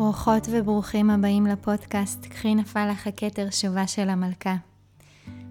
ברוכות 0.00 0.48
וברוכים 0.50 1.10
הבאים 1.10 1.46
לפודקאסט 1.46 2.26
"קחי 2.26 2.54
נפל 2.54 2.90
לך 2.90 3.06
הכתר 3.06 3.50
שובה 3.50 3.86
של 3.86 4.08
המלכה". 4.08 4.56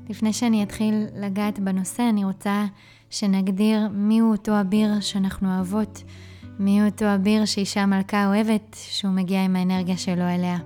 לפני 0.09 0.33
שאני 0.33 0.63
אתחיל 0.63 1.05
לגעת 1.15 1.59
בנושא, 1.59 2.03
אני 2.09 2.25
רוצה 2.25 2.65
שנגדיר 3.09 3.89
מיהו 3.91 4.31
אותו 4.31 4.61
אביר 4.61 4.99
שאנחנו 4.99 5.55
אוהבות, 5.55 6.03
מיהו 6.59 6.85
אותו 6.89 7.15
אביר 7.15 7.45
שאישה 7.45 7.85
מלכה 7.85 8.27
אוהבת, 8.27 8.75
שהוא 8.79 9.11
מגיע 9.11 9.43
עם 9.43 9.55
האנרגיה 9.55 9.97
שלו 9.97 10.23
אליה. 10.23 10.57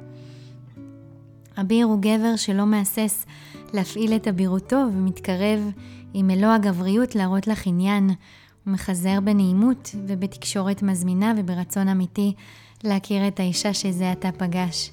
אביר 1.62 1.86
הוא 1.86 2.00
גבר 2.02 2.36
שלא 2.36 2.66
מהסס 2.66 3.26
להפעיל 3.74 4.16
את 4.16 4.28
אבירותו 4.28 4.86
ומתקרב 4.94 5.72
עם 6.14 6.28
מלוא 6.28 6.50
הגבריות 6.50 7.16
להראות 7.16 7.48
לך 7.48 7.68
עניין. 7.68 8.10
הוא 8.66 8.74
מחזר 8.74 9.20
בנעימות 9.24 9.96
ובתקשורת 10.08 10.82
מזמינה 10.82 11.34
וברצון 11.38 11.88
אמיתי 11.88 12.34
להכיר 12.84 13.28
את 13.28 13.40
האישה 13.40 13.74
שזה 13.74 14.12
עתה 14.12 14.32
פגש. 14.32 14.92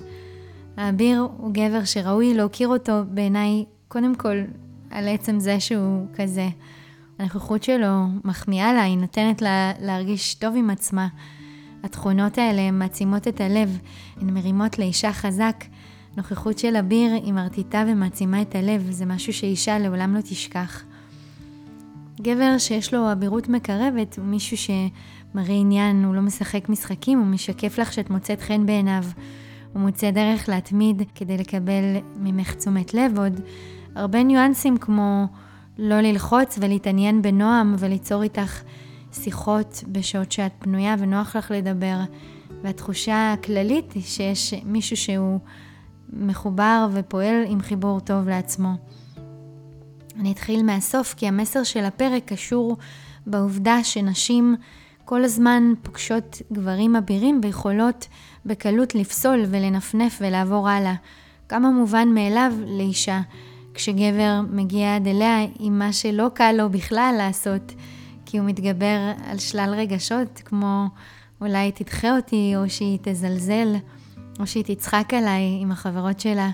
האביר 0.76 1.26
הוא 1.36 1.50
גבר 1.54 1.84
שראוי 1.84 2.34
להוקיר 2.34 2.68
אותו 2.68 2.92
בעיניי, 3.08 3.64
קודם 3.88 4.14
כל, 4.14 4.36
על 4.90 5.08
עצם 5.08 5.40
זה 5.40 5.60
שהוא 5.60 6.06
כזה. 6.14 6.48
הנוכחות 7.18 7.62
שלו 7.62 8.06
מחמיאה 8.24 8.72
לה, 8.72 8.82
היא 8.82 8.98
נותנת 8.98 9.42
לה 9.42 9.72
להרגיש 9.80 10.34
טוב 10.34 10.54
עם 10.56 10.70
עצמה. 10.70 11.08
התכונות 11.82 12.38
האלה 12.38 12.70
מעצימות 12.70 13.28
את 13.28 13.40
הלב, 13.40 13.78
הן 14.20 14.30
מרימות 14.30 14.78
לאישה 14.78 15.12
חזק. 15.12 15.64
נוכחות 16.16 16.58
של 16.58 16.77
אביר 16.77 17.12
היא 17.12 17.32
מרטיטה 17.32 17.84
ומעצימה 17.88 18.42
את 18.42 18.54
הלב, 18.54 18.91
זה 18.91 19.06
משהו 19.06 19.32
שאישה 19.32 19.78
לעולם 19.78 20.14
לא 20.14 20.20
תשכח. 20.20 20.84
גבר 22.23 22.59
שיש 22.59 22.95
לו 22.95 23.12
אבירות 23.12 23.48
מקרבת 23.48 24.19
הוא 24.19 24.24
מישהו 24.24 24.56
שמראה 24.56 25.55
עניין, 25.55 26.05
הוא 26.05 26.15
לא 26.15 26.23
משחק 26.23 26.69
משחקים, 26.69 27.19
הוא 27.19 27.27
משקף 27.27 27.78
לך 27.78 27.92
שאת 27.92 28.11
מוצאת 28.11 28.41
חן 28.41 28.66
בעיניו. 28.66 29.05
הוא 29.72 29.83
מוצא 29.83 30.11
דרך 30.11 30.48
להתמיד 30.48 31.03
כדי 31.14 31.39
לקבל 31.39 31.83
ממך 32.17 32.55
תשומת 32.55 32.94
לב, 32.94 33.19
עוד 33.19 33.41
הרבה 33.94 34.22
ניואנסים 34.22 34.78
כמו 34.78 35.27
לא 35.78 36.00
ללחוץ 36.00 36.59
ולהתעניין 36.61 37.22
בנועם 37.22 37.75
וליצור 37.78 38.22
איתך 38.22 38.62
שיחות 39.12 39.84
בשעות 39.89 40.33
שאת 40.33 40.53
פנויה 40.59 40.97
ונוח 40.98 41.37
לך 41.37 41.50
לדבר. 41.50 41.97
והתחושה 42.62 43.33
הכללית 43.33 43.92
היא 43.92 44.03
שיש 44.03 44.55
מישהו 44.64 44.97
שהוא 44.97 45.39
מחובר 46.12 46.89
ופועל 46.92 47.44
עם 47.47 47.61
חיבור 47.61 48.00
טוב 48.00 48.28
לעצמו. 48.28 48.75
אני 50.20 50.33
אתחיל 50.33 50.62
מהסוף, 50.62 51.14
כי 51.14 51.28
המסר 51.28 51.62
של 51.62 51.84
הפרק 51.84 52.22
קשור 52.25 52.77
בעובדה 53.27 53.84
שנשים 53.84 54.56
כל 55.05 55.25
הזמן 55.25 55.72
פוגשות 55.83 56.42
גברים 56.53 56.97
אבירים 56.97 57.41
ויכולות 57.42 58.06
בקלות 58.47 58.94
לפסול 58.94 59.44
ולנפנף 59.50 60.19
ולעבור 60.20 60.69
הלאה. 60.69 60.94
כמה 61.48 61.70
מובן 61.70 62.08
מאליו 62.08 62.53
לאישה 62.66 63.20
כשגבר 63.75 64.41
מגיע 64.50 64.97
עד 64.97 65.08
אליה 65.08 65.38
עם 65.58 65.78
מה 65.78 65.92
שלא 65.92 66.28
קל 66.34 66.53
לו 66.53 66.70
בכלל 66.70 67.14
לעשות, 67.19 67.72
כי 68.27 68.38
הוא 68.38 68.47
מתגבר 68.47 69.12
על 69.27 69.38
שלל 69.38 69.75
רגשות, 69.77 70.42
כמו 70.44 70.86
אולי 71.41 71.72
תדחה 71.72 72.16
אותי, 72.16 72.53
או 72.56 72.70
שהיא 72.70 72.98
תזלזל, 73.03 73.75
או 74.41 74.47
שהיא 74.47 74.64
תצחק 74.64 75.14
עליי 75.14 75.58
עם 75.61 75.72
החברות 75.72 76.20
שלה. 76.20 76.50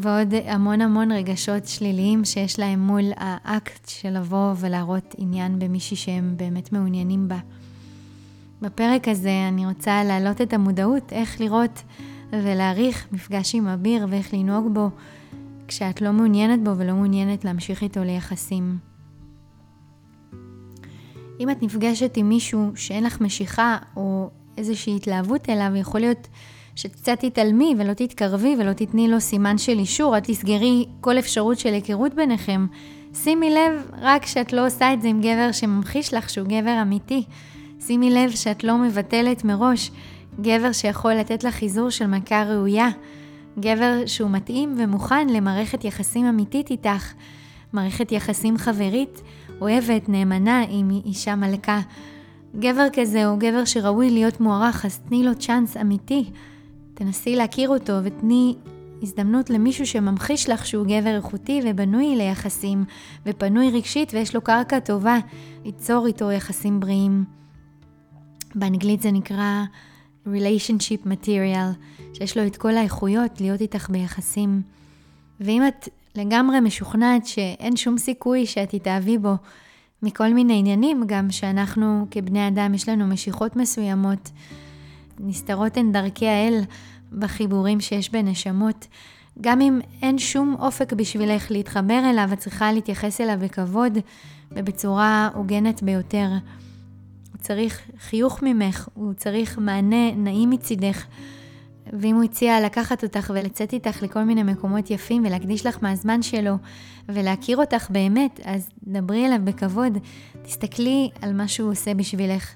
ועוד 0.00 0.34
המון 0.44 0.80
המון 0.80 1.12
רגשות 1.12 1.66
שליליים 1.66 2.24
שיש 2.24 2.58
להם 2.58 2.80
מול 2.80 3.04
האקט 3.16 3.88
של 3.88 4.18
לבוא 4.18 4.54
ולהראות 4.56 5.14
עניין 5.18 5.58
במישהי 5.58 5.96
שהם 5.96 6.34
באמת 6.36 6.72
מעוניינים 6.72 7.28
בה. 7.28 7.38
בפרק 8.62 9.08
הזה 9.08 9.48
אני 9.48 9.66
רוצה 9.66 10.04
להעלות 10.04 10.40
את 10.40 10.52
המודעות 10.52 11.12
איך 11.12 11.40
לראות 11.40 11.82
ולהעריך 12.32 13.06
מפגש 13.12 13.54
עם 13.54 13.66
אביר 13.66 14.06
ואיך 14.10 14.34
לנהוג 14.34 14.74
בו 14.74 14.90
כשאת 15.68 16.00
לא 16.00 16.12
מעוניינת 16.12 16.64
בו 16.64 16.70
ולא 16.78 16.94
מעוניינת 16.94 17.44
להמשיך 17.44 17.82
איתו 17.82 18.04
ליחסים. 18.04 18.78
אם 21.40 21.50
את 21.50 21.62
נפגשת 21.62 22.16
עם 22.16 22.28
מישהו 22.28 22.72
שאין 22.74 23.04
לך 23.04 23.20
משיכה 23.20 23.76
או 23.96 24.30
איזושהי 24.58 24.96
התלהבות 24.96 25.50
אליו, 25.50 25.76
יכול 25.76 26.00
להיות 26.00 26.28
שקצת 26.76 27.18
תתעלמי 27.20 27.74
ולא 27.78 27.92
תתקרבי 27.92 28.56
ולא 28.58 28.72
תתני 28.72 29.08
לו 29.08 29.20
סימן 29.20 29.58
של 29.58 29.78
אישור, 29.78 30.18
את 30.18 30.24
תסגרי 30.24 30.86
כל 31.00 31.18
אפשרות 31.18 31.58
של 31.58 31.74
היכרות 31.74 32.14
ביניכם. 32.14 32.66
שימי 33.14 33.50
לב 33.50 33.90
רק 34.00 34.26
שאת 34.26 34.52
לא 34.52 34.66
עושה 34.66 34.92
את 34.92 35.02
זה 35.02 35.08
עם 35.08 35.20
גבר 35.20 35.52
שממחיש 35.52 36.14
לך 36.14 36.30
שהוא 36.30 36.48
גבר 36.48 36.82
אמיתי. 36.82 37.24
שימי 37.86 38.10
לב 38.10 38.30
שאת 38.30 38.64
לא 38.64 38.78
מבטלת 38.78 39.44
מראש 39.44 39.90
גבר 40.40 40.72
שיכול 40.72 41.12
לתת 41.12 41.44
לך 41.44 41.54
חיזור 41.54 41.90
של 41.90 42.06
מכה 42.06 42.42
ראויה. 42.42 42.88
גבר 43.60 44.06
שהוא 44.06 44.30
מתאים 44.30 44.74
ומוכן 44.78 45.28
למערכת 45.28 45.84
יחסים 45.84 46.26
אמיתית 46.26 46.70
איתך. 46.70 47.12
מערכת 47.72 48.12
יחסים 48.12 48.56
חברית, 48.58 49.22
אוהבת, 49.60 50.08
נאמנה, 50.08 50.64
עם 50.68 50.90
אישה 51.04 51.34
מלכה. 51.34 51.80
גבר 52.58 52.86
כזה 52.92 53.26
הוא 53.26 53.38
גבר 53.38 53.64
שראוי 53.64 54.10
להיות 54.10 54.40
מוערך, 54.40 54.84
אז 54.84 54.98
תני 54.98 55.22
לו 55.22 55.34
צ'אנס 55.34 55.76
אמיתי. 55.76 56.24
תנסי 56.94 57.36
להכיר 57.36 57.68
אותו 57.68 57.92
ותני 58.04 58.54
הזדמנות 59.02 59.50
למישהו 59.50 59.86
שממחיש 59.86 60.48
לך 60.48 60.66
שהוא 60.66 60.86
גבר 60.86 61.16
איכותי 61.16 61.60
ובנוי 61.64 62.16
ליחסים, 62.16 62.84
ופנוי 63.26 63.70
רגשית 63.70 64.14
ויש 64.14 64.34
לו 64.34 64.40
קרקע 64.40 64.80
טובה 64.80 65.18
ליצור 65.64 66.06
איתו 66.06 66.32
יחסים 66.32 66.80
בריאים. 66.80 67.24
באנגלית 68.54 69.02
זה 69.02 69.10
נקרא 69.10 69.64
relationship 70.26 71.06
material, 71.06 72.02
שיש 72.14 72.36
לו 72.36 72.46
את 72.46 72.56
כל 72.56 72.76
האיכויות 72.76 73.40
להיות 73.40 73.60
איתך 73.60 73.90
ביחסים. 73.90 74.62
ואם 75.40 75.62
את 75.68 75.88
לגמרי 76.14 76.60
משוכנעת 76.60 77.26
שאין 77.26 77.76
שום 77.76 77.98
סיכוי 77.98 78.46
שאת 78.46 78.74
תתאהבי 78.74 79.18
בו 79.18 79.34
מכל 80.02 80.34
מיני 80.34 80.58
עניינים, 80.58 81.02
גם 81.06 81.30
שאנחנו 81.30 82.06
כבני 82.10 82.48
אדם 82.48 82.74
יש 82.74 82.88
לנו 82.88 83.06
משיכות 83.06 83.56
מסוימות, 83.56 84.30
נסתרות 85.20 85.76
הן 85.76 85.92
דרכי 85.92 86.28
האל 86.28 86.60
בחיבורים 87.12 87.80
שיש 87.80 88.10
בין 88.10 88.28
נשמות. 88.28 88.86
גם 89.40 89.60
אם 89.60 89.80
אין 90.02 90.18
שום 90.18 90.56
אופק 90.58 90.92
בשבילך 90.92 91.50
להתחבר 91.50 92.02
אליו, 92.10 92.28
את 92.32 92.38
צריכה 92.38 92.72
להתייחס 92.72 93.20
אליו 93.20 93.38
בכבוד 93.40 93.98
ובצורה 94.50 95.28
הוגנת 95.34 95.82
ביותר. 95.82 96.28
הוא 97.32 97.40
צריך 97.40 97.80
חיוך 97.98 98.42
ממך, 98.42 98.88
הוא 98.94 99.12
צריך 99.12 99.58
מענה 99.58 100.14
נעים 100.16 100.50
מצידך. 100.50 101.06
ואם 102.00 102.14
הוא 102.14 102.24
הציע 102.24 102.66
לקחת 102.66 103.02
אותך 103.02 103.30
ולצאת 103.34 103.72
איתך 103.72 104.02
לכל 104.02 104.24
מיני 104.24 104.42
מקומות 104.42 104.90
יפים 104.90 105.24
ולהקדיש 105.26 105.66
לך 105.66 105.78
מהזמן 105.82 106.22
שלו 106.22 106.54
ולהכיר 107.08 107.56
אותך 107.56 107.90
באמת, 107.90 108.40
אז 108.44 108.68
דברי 108.82 109.26
אליו 109.26 109.38
בכבוד, 109.44 109.98
תסתכלי 110.42 111.10
על 111.22 111.32
מה 111.32 111.48
שהוא 111.48 111.70
עושה 111.70 111.94
בשבילך 111.94 112.54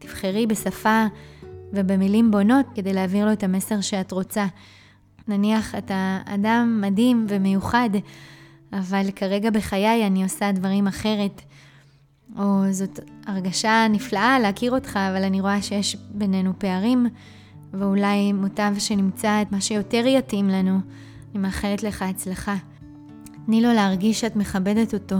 ותבחרי 0.00 0.46
בשפה 0.46 1.06
ובמילים 1.72 2.30
בונות 2.30 2.66
כדי 2.74 2.92
להעביר 2.92 3.26
לו 3.26 3.32
את 3.32 3.42
המסר 3.42 3.80
שאת 3.80 4.12
רוצה. 4.12 4.46
נניח 5.28 5.74
אתה 5.74 6.18
אדם 6.24 6.78
מדהים 6.80 7.26
ומיוחד, 7.28 7.90
אבל 8.72 9.10
כרגע 9.16 9.50
בחיי 9.50 10.06
אני 10.06 10.22
עושה 10.22 10.52
דברים 10.52 10.86
אחרת. 10.86 11.42
או 12.38 12.62
זאת 12.70 13.00
הרגשה 13.26 13.86
נפלאה 13.90 14.38
להכיר 14.38 14.72
אותך, 14.72 14.96
אבל 14.96 15.24
אני 15.24 15.40
רואה 15.40 15.62
שיש 15.62 15.96
בינינו 16.10 16.52
פערים, 16.58 17.06
ואולי 17.72 18.32
מוטב 18.32 18.74
שנמצא 18.78 19.42
את 19.42 19.52
מה 19.52 19.60
שיותר 19.60 20.06
יתאים 20.06 20.48
לנו. 20.48 20.78
אני 21.32 21.38
מאחלת 21.42 21.82
לך 21.82 22.02
הצלחה. 22.02 22.56
תני 23.46 23.60
לו 23.60 23.72
להרגיש 23.72 24.20
שאת 24.20 24.36
מכבדת 24.36 24.94
אותו. 24.94 25.16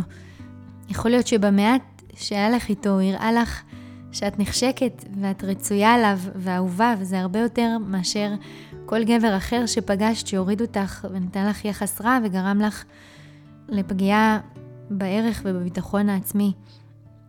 יכול 0.88 1.10
להיות 1.10 1.26
שבמעט 1.26 2.02
שהיה 2.16 2.50
לך 2.50 2.68
איתו, 2.68 2.91
הוא 2.91 3.00
יראה 3.00 3.32
לך 3.32 3.62
שאת 4.12 4.38
נחשקת 4.38 5.04
ואת 5.21 5.45
רצויה 5.45 5.95
עליו 5.95 6.18
ואהובה, 6.34 6.95
וזה 6.98 7.21
הרבה 7.21 7.39
יותר 7.39 7.77
מאשר 7.86 8.33
כל 8.86 9.04
גבר 9.04 9.36
אחר 9.36 9.66
שפגשת 9.66 10.27
שהוריד 10.27 10.60
אותך 10.60 11.07
ונתן 11.10 11.47
לך 11.47 11.65
יחס 11.65 12.01
רע 12.01 12.18
וגרם 12.24 12.60
לך 12.60 12.84
לפגיעה 13.68 14.41
בערך 14.91 15.42
ובביטחון 15.45 16.09
העצמי. 16.09 16.53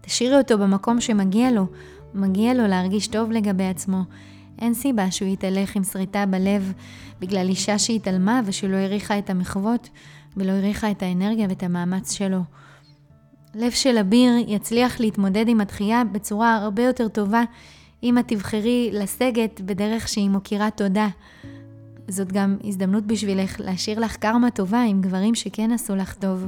תשאירי 0.01 0.37
אותו 0.37 0.57
במקום 0.57 1.01
שמגיע 1.01 1.51
לו, 1.51 1.65
מגיע 2.13 2.53
לו 2.53 2.67
להרגיש 2.67 3.07
טוב 3.07 3.31
לגבי 3.31 3.65
עצמו. 3.65 4.01
אין 4.59 4.73
סיבה 4.73 5.11
שהוא 5.11 5.29
יתהלך 5.29 5.75
עם 5.75 5.83
שריטה 5.83 6.25
בלב 6.25 6.73
בגלל 7.19 7.49
אישה 7.49 7.79
שהתעלמה 7.79 8.41
ושלא 8.45 8.75
העריכה 8.75 9.17
את 9.17 9.29
המחוות 9.29 9.89
ולא 10.37 10.51
העריכה 10.51 10.91
את 10.91 11.03
האנרגיה 11.03 11.47
ואת 11.49 11.63
המאמץ 11.63 12.11
שלו. 12.11 12.41
לב 13.55 13.71
של 13.71 13.97
אביר 13.97 14.31
יצליח 14.47 14.99
להתמודד 14.99 15.47
עם 15.47 15.61
התחייה 15.61 16.03
בצורה 16.03 16.55
הרבה 16.55 16.83
יותר 16.83 17.07
טובה 17.07 17.43
אם 18.03 18.17
את 18.17 18.27
תבחרי 18.27 18.89
לסגת 18.93 19.61
בדרך 19.61 20.07
שהיא 20.07 20.29
מוקירה 20.29 20.69
תודה. 20.71 21.07
זאת 22.07 22.31
גם 22.31 22.57
הזדמנות 22.63 23.05
בשבילך 23.05 23.59
להשאיר 23.59 23.99
לך 23.99 24.15
קרמה 24.15 24.51
טובה 24.51 24.81
עם 24.81 25.01
גברים 25.01 25.35
שכן 25.35 25.71
עשו 25.71 25.95
לך 25.95 26.13
טוב. 26.13 26.47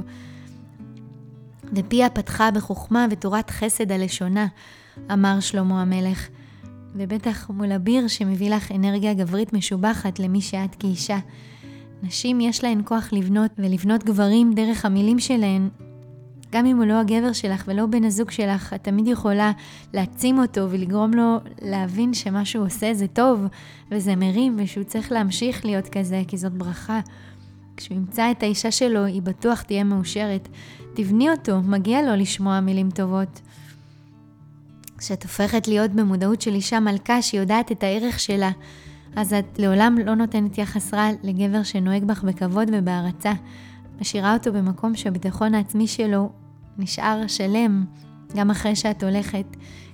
ופיה 1.72 2.10
פתחה 2.10 2.50
בחוכמה 2.50 3.06
ותורת 3.10 3.50
חסד 3.50 3.92
הלשונה, 3.92 4.46
אמר 5.12 5.40
שלמה 5.40 5.82
המלך. 5.82 6.28
ובטח 6.94 7.50
מול 7.50 7.72
אביר 7.72 8.08
שמביא 8.08 8.50
לך 8.50 8.72
אנרגיה 8.72 9.14
גברית 9.14 9.52
משובחת 9.52 10.18
למי 10.18 10.40
שאת 10.40 10.74
כאישה. 10.74 11.18
נשים 12.02 12.40
יש 12.40 12.64
להן 12.64 12.80
כוח 12.84 13.12
לבנות 13.12 13.50
ולבנות 13.58 14.04
גברים 14.04 14.54
דרך 14.54 14.84
המילים 14.84 15.18
שלהן. 15.18 15.68
גם 16.54 16.66
אם 16.66 16.76
הוא 16.76 16.84
לא 16.84 17.00
הגבר 17.00 17.32
שלך 17.32 17.64
ולא 17.66 17.86
בן 17.86 18.04
הזוג 18.04 18.30
שלך, 18.30 18.72
את 18.72 18.84
תמיד 18.84 19.08
יכולה 19.08 19.52
להעצים 19.94 20.38
אותו 20.38 20.70
ולגרום 20.70 21.14
לו 21.14 21.38
להבין 21.62 22.14
שמה 22.14 22.44
שהוא 22.44 22.66
עושה 22.66 22.94
זה 22.94 23.06
טוב 23.06 23.40
וזה 23.90 24.16
מרים 24.16 24.56
ושהוא 24.58 24.84
צריך 24.84 25.12
להמשיך 25.12 25.64
להיות 25.64 25.88
כזה 25.88 26.22
כי 26.28 26.36
זאת 26.38 26.52
ברכה. 26.52 27.00
כשהוא 27.76 27.96
ימצא 27.96 28.30
את 28.30 28.42
האישה 28.42 28.70
שלו, 28.70 29.04
היא 29.04 29.22
בטוח 29.22 29.62
תהיה 29.62 29.84
מאושרת. 29.84 30.48
תבני 30.94 31.30
אותו, 31.30 31.62
מגיע 31.62 32.02
לו 32.02 32.16
לשמוע 32.16 32.60
מילים 32.60 32.90
טובות. 32.90 33.40
כשאת 34.98 35.22
הופכת 35.22 35.68
להיות 35.68 35.90
במודעות 35.90 36.40
של 36.40 36.54
אישה 36.54 36.80
מלכה 36.80 37.22
שיודעת 37.22 37.72
את 37.72 37.82
הערך 37.82 38.20
שלה, 38.20 38.50
אז 39.16 39.32
את 39.32 39.58
לעולם 39.58 39.98
לא 40.06 40.14
נותנת 40.14 40.58
יחס 40.58 40.94
רע 40.94 41.08
לגבר 41.22 41.62
שנוהג 41.62 42.04
בך 42.04 42.24
בכבוד 42.24 42.68
ובהערצה. 42.72 43.32
משאירה 44.00 44.34
אותו 44.34 44.52
במקום 44.52 44.94
שהביטחון 44.94 45.54
העצמי 45.54 45.86
שלו 45.86 46.43
נשאר 46.78 47.26
שלם 47.26 47.84
גם 48.36 48.50
אחרי 48.50 48.76
שאת 48.76 49.02
הולכת. 49.02 49.44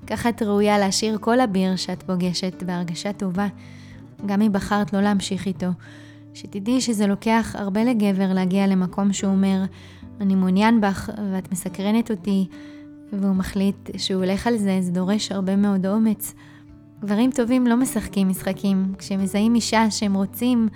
ככה 0.06 0.28
את 0.28 0.42
ראויה 0.42 0.78
להשאיר 0.78 1.18
כל 1.20 1.40
אביר 1.40 1.76
שאת 1.76 2.02
פוגשת 2.02 2.62
בהרגשה 2.62 3.12
טובה, 3.12 3.46
גם 4.26 4.42
אם 4.42 4.52
בחרת 4.52 4.92
לא 4.92 5.00
להמשיך 5.00 5.46
איתו. 5.46 5.66
שתדעי 6.34 6.80
שזה 6.80 7.06
לוקח 7.06 7.54
הרבה 7.58 7.84
לגבר 7.84 8.32
להגיע 8.32 8.66
למקום 8.66 9.12
שהוא 9.12 9.30
אומר, 9.30 9.64
אני 10.20 10.34
מעוניין 10.34 10.80
בך 10.80 11.10
ואת 11.32 11.52
מסקרנת 11.52 12.10
אותי, 12.10 12.46
והוא 13.12 13.34
מחליט 13.34 13.90
שהוא 13.96 14.24
הולך 14.24 14.46
על 14.46 14.56
זה, 14.56 14.78
זה 14.80 14.92
דורש 14.92 15.32
הרבה 15.32 15.56
מאוד 15.56 15.86
אומץ. 15.86 16.34
גברים 17.00 17.30
טובים 17.30 17.66
לא 17.66 17.76
משחקים 17.76 18.28
משחקים. 18.28 18.94
כשהם 18.98 19.22
מזהים 19.22 19.54
אישה 19.54 19.90
שהם 19.90 20.14
רוצים, 20.14 20.68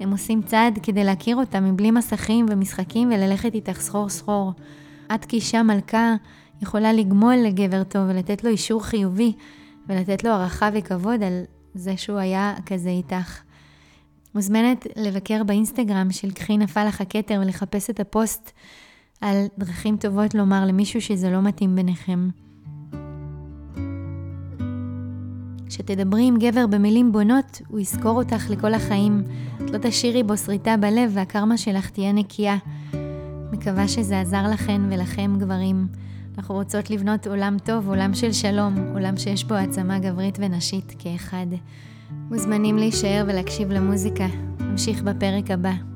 הם 0.00 0.10
עושים 0.10 0.42
צעד 0.42 0.78
כדי 0.82 1.04
להכיר 1.04 1.36
אותה 1.36 1.60
מבלי 1.60 1.90
מסכים 1.90 2.46
ומשחקים 2.50 3.08
וללכת 3.08 3.54
איתך 3.54 3.80
סחור 3.80 4.08
סחור. 4.08 4.52
את 5.14 5.24
כאישה 5.24 5.62
מלכה 5.62 6.14
יכולה 6.62 6.92
לגמול 6.92 7.34
לגבר 7.34 7.84
טוב 7.84 8.02
ולתת 8.08 8.44
לו 8.44 8.50
אישור 8.50 8.84
חיובי 8.84 9.32
ולתת 9.88 10.24
לו 10.24 10.30
הערכה 10.30 10.68
וכבוד 10.74 11.22
על 11.22 11.42
זה 11.74 11.96
שהוא 11.96 12.18
היה 12.18 12.54
כזה 12.66 12.88
איתך. 12.88 13.40
מוזמנת 14.34 14.86
לבקר 14.96 15.44
באינסטגרם 15.44 16.12
של 16.12 16.30
קחי 16.30 16.56
נפל 16.56 16.84
לך 16.84 17.00
הכתר 17.00 17.38
ולחפש 17.42 17.90
את 17.90 18.00
הפוסט 18.00 18.50
על 19.20 19.46
דרכים 19.58 19.96
טובות 19.96 20.34
לומר 20.34 20.66
למישהו 20.66 21.00
שזה 21.00 21.30
לא 21.30 21.42
מתאים 21.42 21.76
ביניכם. 21.76 22.28
כשתדברי 25.68 26.26
עם 26.26 26.38
גבר 26.38 26.66
במילים 26.66 27.12
בונות, 27.12 27.62
הוא 27.68 27.80
יזכור 27.80 28.18
אותך 28.18 28.50
לכל 28.50 28.74
החיים. 28.74 29.22
את 29.56 29.70
לא 29.70 29.78
תשאירי 29.82 30.22
בו 30.22 30.36
שריטה 30.36 30.76
בלב 30.76 31.10
והקרמה 31.14 31.56
שלך 31.56 31.90
תהיה 31.90 32.12
נקייה. 32.12 32.56
מקווה 33.52 33.88
שזה 33.88 34.20
עזר 34.20 34.42
לכן 34.52 34.80
ולכם 34.90 35.36
גברים. 35.38 35.86
אנחנו 36.38 36.54
רוצות 36.54 36.90
לבנות 36.90 37.26
עולם 37.26 37.56
טוב, 37.64 37.88
עולם 37.88 38.14
של 38.14 38.32
שלום, 38.32 38.74
עולם 38.94 39.16
שיש 39.16 39.44
בו 39.44 39.54
העצמה 39.54 39.98
גברית 39.98 40.38
ונשית 40.40 40.94
כאחד. 40.98 41.46
מוזמנים 42.10 42.76
להישאר 42.76 43.24
ולהקשיב 43.28 43.70
למוזיקה. 43.72 44.26
נמשיך 44.60 45.02
בפרק 45.02 45.50
הבא. 45.50 45.91